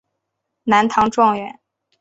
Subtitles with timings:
[0.63, 1.59] 南唐状元。